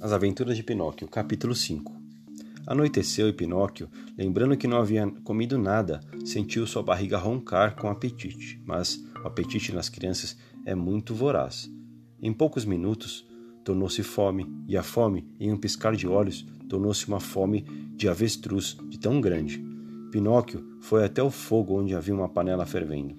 As 0.00 0.12
Aventuras 0.12 0.56
de 0.56 0.62
Pinóquio, 0.62 1.08
capítulo 1.08 1.56
5 1.56 1.92
Anoiteceu 2.64 3.28
e 3.28 3.32
Pinóquio, 3.32 3.88
lembrando 4.16 4.56
que 4.56 4.68
não 4.68 4.78
havia 4.78 5.10
comido 5.24 5.58
nada, 5.58 6.00
sentiu 6.24 6.68
sua 6.68 6.84
barriga 6.84 7.18
roncar 7.18 7.74
com 7.74 7.88
apetite, 7.88 8.62
mas 8.64 9.04
o 9.24 9.26
apetite 9.26 9.74
nas 9.74 9.88
crianças 9.88 10.36
é 10.64 10.72
muito 10.72 11.16
voraz. 11.16 11.68
Em 12.22 12.32
poucos 12.32 12.64
minutos, 12.64 13.26
tornou-se 13.64 14.00
fome, 14.04 14.46
e 14.68 14.76
a 14.76 14.84
fome, 14.84 15.26
em 15.40 15.52
um 15.52 15.56
piscar 15.56 15.96
de 15.96 16.06
olhos, 16.06 16.46
tornou-se 16.68 17.08
uma 17.08 17.18
fome 17.18 17.62
de 17.96 18.08
avestruz 18.08 18.76
de 18.88 19.00
tão 19.00 19.20
grande. 19.20 19.60
Pinóquio 20.12 20.64
foi 20.80 21.04
até 21.04 21.20
o 21.24 21.30
fogo 21.30 21.76
onde 21.76 21.96
havia 21.96 22.14
uma 22.14 22.28
panela 22.28 22.64
fervendo. 22.64 23.16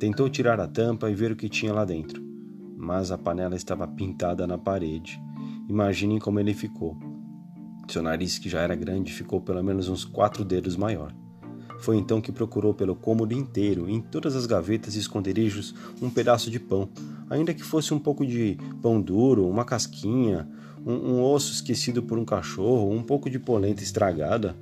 Tentou 0.00 0.28
tirar 0.28 0.58
a 0.58 0.66
tampa 0.66 1.08
e 1.08 1.14
ver 1.14 1.30
o 1.30 1.36
que 1.36 1.48
tinha 1.48 1.72
lá 1.72 1.84
dentro, 1.84 2.20
mas 2.76 3.12
a 3.12 3.18
panela 3.18 3.54
estava 3.54 3.86
pintada 3.86 4.44
na 4.44 4.58
parede 4.58 5.20
Imaginem 5.70 6.18
como 6.18 6.40
ele 6.40 6.52
ficou. 6.52 6.98
Seu 7.88 8.02
nariz, 8.02 8.38
que 8.38 8.48
já 8.48 8.60
era 8.60 8.74
grande, 8.74 9.12
ficou 9.12 9.40
pelo 9.40 9.62
menos 9.62 9.88
uns 9.88 10.04
quatro 10.04 10.44
dedos 10.44 10.76
maior. 10.76 11.14
Foi 11.78 11.96
então 11.96 12.20
que 12.20 12.32
procurou 12.32 12.74
pelo 12.74 12.96
cômodo 12.96 13.34
inteiro, 13.34 13.88
em 13.88 14.00
todas 14.00 14.34
as 14.34 14.46
gavetas 14.46 14.96
e 14.96 14.98
esconderijos, 14.98 15.72
um 16.02 16.10
pedaço 16.10 16.50
de 16.50 16.58
pão, 16.58 16.88
ainda 17.30 17.54
que 17.54 17.62
fosse 17.62 17.94
um 17.94 18.00
pouco 18.00 18.26
de 18.26 18.58
pão 18.82 19.00
duro, 19.00 19.46
uma 19.46 19.64
casquinha, 19.64 20.48
um, 20.84 20.92
um 20.92 21.22
osso 21.22 21.52
esquecido 21.52 22.02
por 22.02 22.18
um 22.18 22.24
cachorro, 22.24 22.90
um 22.90 23.04
pouco 23.04 23.30
de 23.30 23.38
polenta 23.38 23.80
estragada, 23.80 24.56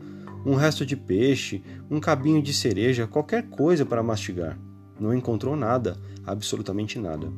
um 0.45 0.57
resto 0.57 0.85
de 0.85 0.95
peixe, 0.95 1.63
um 1.91 1.99
cabinho 2.01 2.43
de 2.43 2.53
cereja, 2.53 3.07
qualquer 3.07 3.49
coisa 3.49 3.87
para 3.87 4.03
mastigar. 4.03 4.59
Não 5.01 5.15
encontrou 5.15 5.57
nada, 5.57 5.97
absolutamente 6.27 6.99
nada. 6.99 7.33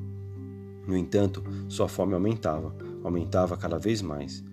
No 0.88 0.96
entanto, 0.96 1.44
sua 1.68 1.86
fome 1.86 2.14
aumentava 2.14 2.89
aumentava 3.02 3.56
cada 3.56 3.78
vez 3.78 4.02
mais. 4.02 4.44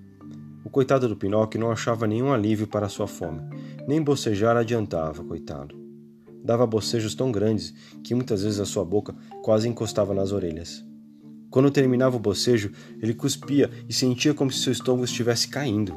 O 0.63 0.69
coitado 0.69 1.07
do 1.07 1.15
Pinóquio 1.15 1.59
não 1.59 1.71
achava 1.71 2.05
nenhum 2.05 2.31
alívio 2.31 2.67
para 2.67 2.89
sua 2.89 3.07
fome, 3.07 3.41
nem 3.87 4.01
bocejar 4.01 4.57
adiantava, 4.57 5.23
coitado. 5.23 5.75
Dava 6.43 6.67
bocejos 6.67 7.15
tão 7.15 7.31
grandes 7.31 7.73
que 8.03 8.13
muitas 8.13 8.43
vezes 8.43 8.59
a 8.59 8.65
sua 8.65 8.83
boca 8.83 9.15
quase 9.41 9.67
encostava 9.67 10.13
nas 10.13 10.31
orelhas. 10.31 10.85
Quando 11.49 11.71
terminava 11.71 12.17
o 12.17 12.19
bocejo, 12.19 12.71
ele 13.01 13.13
cuspia 13.13 13.69
e 13.87 13.93
sentia 13.93 14.33
como 14.33 14.51
se 14.51 14.59
seu 14.59 14.73
estômago 14.73 15.05
estivesse 15.05 15.47
caindo. 15.47 15.93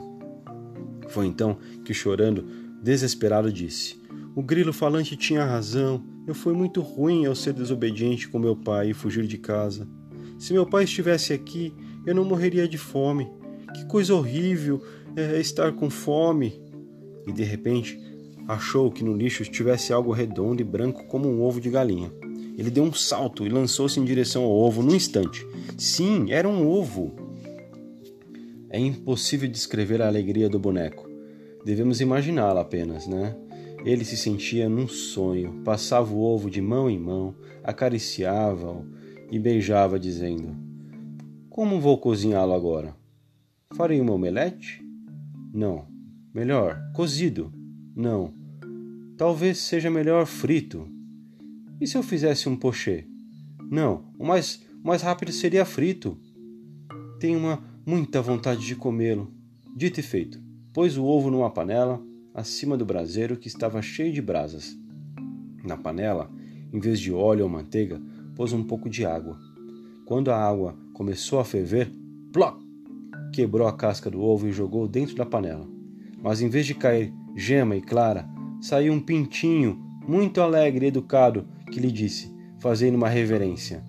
Foi 1.08 1.26
então 1.26 1.58
que, 1.84 1.92
chorando, 1.92 2.44
desesperado, 2.82 3.52
disse: 3.52 4.00
O 4.34 4.42
grilo 4.42 4.72
falante 4.72 5.16
tinha 5.16 5.44
razão. 5.44 6.02
Eu 6.26 6.34
fui 6.34 6.54
muito 6.54 6.80
ruim 6.80 7.26
ao 7.26 7.34
ser 7.34 7.52
desobediente 7.52 8.28
com 8.28 8.38
meu 8.38 8.54
pai 8.54 8.90
e 8.90 8.94
fugir 8.94 9.26
de 9.26 9.38
casa. 9.38 9.88
Se 10.38 10.52
meu 10.52 10.64
pai 10.64 10.84
estivesse 10.84 11.32
aqui, 11.32 11.74
eu 12.06 12.14
não 12.14 12.24
morreria 12.24 12.66
de 12.66 12.78
fome. 12.78 13.30
Que 13.74 13.84
coisa 13.86 14.14
horrível 14.14 14.82
é 15.16 15.40
estar 15.40 15.72
com 15.72 15.90
fome. 15.90 16.60
E 17.26 17.32
de 17.32 17.44
repente 17.44 17.98
achou 18.48 18.90
que 18.90 19.04
no 19.04 19.16
lixo 19.16 19.44
tivesse 19.44 19.92
algo 19.92 20.12
redondo 20.12 20.60
e 20.60 20.64
branco 20.64 21.04
como 21.04 21.28
um 21.28 21.42
ovo 21.42 21.60
de 21.60 21.70
galinha. 21.70 22.12
Ele 22.58 22.70
deu 22.70 22.82
um 22.84 22.92
salto 22.92 23.46
e 23.46 23.48
lançou-se 23.48 23.98
em 23.98 24.04
direção 24.04 24.42
ao 24.42 24.50
ovo 24.50 24.82
num 24.82 24.94
instante. 24.94 25.46
Sim, 25.78 26.30
era 26.30 26.48
um 26.48 26.68
ovo. 26.68 27.14
É 28.68 28.78
impossível 28.78 29.48
descrever 29.48 30.02
a 30.02 30.06
alegria 30.06 30.48
do 30.48 30.58
boneco. 30.58 31.08
Devemos 31.64 32.00
imaginá-la 32.00 32.60
apenas, 32.60 33.06
né? 33.06 33.36
Ele 33.84 34.04
se 34.04 34.16
sentia 34.16 34.68
num 34.68 34.86
sonho, 34.86 35.62
passava 35.64 36.12
o 36.12 36.20
ovo 36.20 36.50
de 36.50 36.60
mão 36.60 36.90
em 36.90 36.98
mão, 36.98 37.34
acariciava-o 37.64 38.84
e 39.30 39.38
beijava, 39.38 39.98
dizendo: 39.98 40.54
Como 41.60 41.78
vou 41.78 41.98
cozinhá-lo 41.98 42.54
agora? 42.54 42.96
Farei 43.74 44.00
uma 44.00 44.14
omelete? 44.14 44.82
Não. 45.52 45.86
Melhor, 46.32 46.80
cozido? 46.94 47.52
Não. 47.94 48.32
Talvez 49.18 49.58
seja 49.58 49.90
melhor 49.90 50.24
frito. 50.24 50.88
E 51.78 51.86
se 51.86 51.98
eu 51.98 52.02
fizesse 52.02 52.48
um 52.48 52.56
pochê? 52.56 53.04
Não, 53.70 54.10
o 54.18 54.24
mais, 54.24 54.62
o 54.82 54.88
mais 54.88 55.02
rápido 55.02 55.32
seria 55.32 55.66
frito. 55.66 56.16
Tenho 57.18 57.38
uma 57.38 57.62
muita 57.84 58.22
vontade 58.22 58.64
de 58.64 58.74
comê-lo. 58.74 59.30
Dito 59.76 60.00
e 60.00 60.02
feito, 60.02 60.40
pôs 60.72 60.96
o 60.96 61.04
ovo 61.04 61.30
numa 61.30 61.50
panela 61.50 62.02
acima 62.32 62.74
do 62.74 62.86
braseiro 62.86 63.36
que 63.36 63.48
estava 63.48 63.82
cheio 63.82 64.14
de 64.14 64.22
brasas. 64.22 64.74
Na 65.62 65.76
panela, 65.76 66.30
em 66.72 66.80
vez 66.80 66.98
de 66.98 67.12
óleo 67.12 67.44
ou 67.44 67.50
manteiga, 67.50 68.00
pôs 68.34 68.50
um 68.54 68.64
pouco 68.64 68.88
de 68.88 69.04
água. 69.04 69.38
Quando 70.06 70.30
a 70.30 70.42
água 70.42 70.74
começou 71.00 71.40
a 71.40 71.44
ferver, 71.46 71.90
plop! 72.30 72.62
Quebrou 73.32 73.66
a 73.66 73.72
casca 73.72 74.10
do 74.10 74.20
ovo 74.20 74.46
e 74.46 74.52
jogou 74.52 74.86
dentro 74.86 75.16
da 75.16 75.24
panela. 75.24 75.66
Mas 76.22 76.42
em 76.42 76.48
vez 76.50 76.66
de 76.66 76.74
cair 76.74 77.10
gema 77.34 77.74
e 77.74 77.80
clara, 77.80 78.28
saiu 78.60 78.92
um 78.92 79.00
pintinho 79.00 79.82
muito 80.06 80.42
alegre 80.42 80.84
e 80.84 80.88
educado 80.88 81.48
que 81.72 81.80
lhe 81.80 81.90
disse, 81.90 82.30
fazendo 82.58 82.96
uma 82.96 83.08
reverência: 83.08 83.82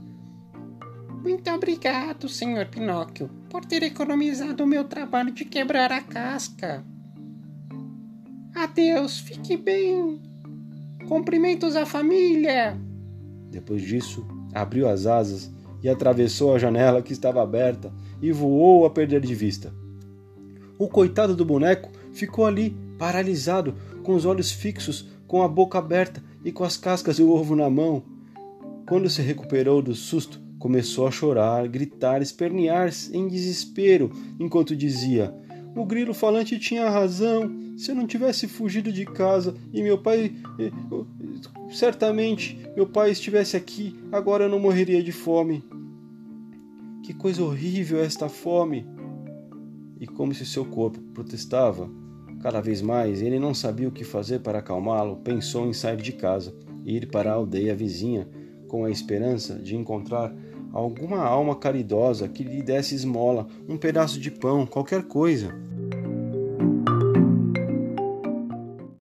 Muito 1.21 1.51
obrigado, 1.51 2.29
senhor 2.29 2.67
Pinóquio, 2.67 3.29
por 3.49 3.65
ter 3.65 3.83
economizado 3.83 4.63
o 4.63 4.67
meu 4.67 4.85
trabalho 4.85 5.33
de 5.33 5.43
quebrar 5.43 5.91
a 5.91 5.99
casca. 5.99 6.81
Adeus, 8.55 9.19
fique 9.19 9.57
bem. 9.57 10.21
Cumprimentos 11.09 11.75
à 11.75 11.85
família. 11.85 12.79
Depois 13.49 13.81
disso, 13.81 14.25
abriu 14.53 14.87
as 14.87 15.05
asas 15.05 15.51
e 15.83 15.89
atravessou 15.89 16.55
a 16.55 16.59
janela 16.59 17.01
que 17.01 17.13
estava 17.13 17.41
aberta 17.41 17.91
e 18.21 18.31
voou 18.31 18.85
a 18.85 18.89
perder 18.89 19.21
de 19.21 19.33
vista. 19.33 19.73
O 20.77 20.87
coitado 20.87 21.35
do 21.35 21.45
boneco 21.45 21.89
ficou 22.11 22.45
ali, 22.45 22.75
paralisado, 22.97 23.75
com 24.03 24.15
os 24.15 24.25
olhos 24.25 24.51
fixos, 24.51 25.07
com 25.27 25.41
a 25.43 25.47
boca 25.47 25.77
aberta 25.77 26.23
e 26.43 26.51
com 26.51 26.63
as 26.63 26.75
cascas 26.75 27.17
do 27.17 27.31
ovo 27.31 27.55
na 27.55 27.69
mão. 27.69 28.03
Quando 28.87 29.09
se 29.09 29.21
recuperou 29.21 29.81
do 29.81 29.93
susto, 29.93 30.41
começou 30.59 31.07
a 31.07 31.11
chorar, 31.11 31.67
gritar, 31.67 32.21
espernear 32.21 32.91
em 33.13 33.27
desespero, 33.27 34.11
enquanto 34.39 34.75
dizia: 34.75 35.33
O 35.75 35.85
grilo 35.85 36.13
falante 36.13 36.59
tinha 36.59 36.89
razão. 36.89 37.49
Se 37.77 37.91
eu 37.91 37.95
não 37.95 38.05
tivesse 38.05 38.47
fugido 38.47 38.91
de 38.91 39.05
casa 39.05 39.55
e 39.73 39.81
meu 39.81 39.97
pai 39.97 40.35
eh, 40.59 40.71
Certamente 41.71 42.59
meu 42.75 42.85
pai 42.85 43.11
estivesse 43.11 43.55
aqui, 43.55 43.97
agora 44.11 44.43
eu 44.43 44.49
não 44.49 44.59
morreria 44.59 45.01
de 45.01 45.11
fome. 45.13 45.63
Que 47.01 47.13
coisa 47.13 47.41
horrível 47.41 47.99
é 47.99 48.05
esta 48.05 48.27
fome! 48.27 48.85
E 49.97 50.05
como 50.05 50.33
se 50.33 50.45
seu 50.45 50.65
corpo 50.65 50.99
protestava, 51.13 51.89
cada 52.41 52.59
vez 52.59 52.81
mais 52.81 53.21
ele 53.21 53.39
não 53.39 53.53
sabia 53.53 53.87
o 53.87 53.91
que 53.91 54.03
fazer 54.03 54.39
para 54.39 54.59
acalmá-lo, 54.59 55.17
pensou 55.17 55.65
em 55.65 55.71
sair 55.71 55.97
de 55.97 56.11
casa 56.11 56.53
e 56.83 56.97
ir 56.97 57.07
para 57.07 57.31
a 57.31 57.35
aldeia 57.35 57.73
vizinha 57.73 58.27
com 58.67 58.83
a 58.83 58.91
esperança 58.91 59.55
de 59.55 59.75
encontrar 59.75 60.33
alguma 60.73 61.19
alma 61.19 61.55
caridosa 61.55 62.27
que 62.27 62.43
lhe 62.43 62.61
desse 62.61 62.95
esmola, 62.95 63.47
um 63.67 63.77
pedaço 63.77 64.19
de 64.19 64.31
pão, 64.31 64.65
qualquer 64.65 65.03
coisa. 65.03 65.53